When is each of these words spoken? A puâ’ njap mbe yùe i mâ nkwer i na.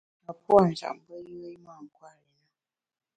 A 0.29 0.31
puâ’ 0.43 0.61
njap 0.71 0.97
mbe 1.03 1.15
yùe 1.27 1.47
i 1.55 1.57
mâ 1.65 1.73
nkwer 1.85 2.17
i 2.25 2.25
na. 2.37 2.45